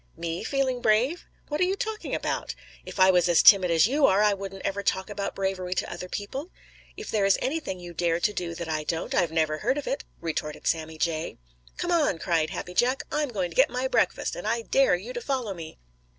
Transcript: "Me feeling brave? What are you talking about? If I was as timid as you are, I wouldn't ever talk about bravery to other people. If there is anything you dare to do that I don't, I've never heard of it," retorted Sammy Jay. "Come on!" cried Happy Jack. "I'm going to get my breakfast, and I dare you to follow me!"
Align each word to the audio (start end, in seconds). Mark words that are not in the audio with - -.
"Me 0.17 0.43
feeling 0.43 0.81
brave? 0.81 1.25
What 1.47 1.61
are 1.61 1.63
you 1.63 1.75
talking 1.75 2.15
about? 2.15 2.55
If 2.87 2.99
I 2.99 3.11
was 3.11 3.29
as 3.29 3.43
timid 3.43 3.69
as 3.69 3.85
you 3.85 4.07
are, 4.07 4.23
I 4.23 4.33
wouldn't 4.33 4.65
ever 4.65 4.81
talk 4.81 5.11
about 5.11 5.35
bravery 5.35 5.75
to 5.75 5.93
other 5.93 6.09
people. 6.09 6.49
If 6.97 7.11
there 7.11 7.23
is 7.23 7.37
anything 7.39 7.79
you 7.79 7.93
dare 7.93 8.19
to 8.19 8.33
do 8.33 8.55
that 8.55 8.67
I 8.67 8.83
don't, 8.83 9.13
I've 9.13 9.31
never 9.31 9.59
heard 9.59 9.77
of 9.77 9.85
it," 9.85 10.03
retorted 10.19 10.65
Sammy 10.65 10.97
Jay. 10.97 11.37
"Come 11.77 11.91
on!" 11.91 12.17
cried 12.17 12.49
Happy 12.49 12.73
Jack. 12.73 13.03
"I'm 13.11 13.29
going 13.29 13.51
to 13.51 13.55
get 13.55 13.69
my 13.69 13.87
breakfast, 13.87 14.35
and 14.35 14.47
I 14.47 14.63
dare 14.63 14.95
you 14.95 15.13
to 15.13 15.21
follow 15.21 15.53
me!" 15.53 15.77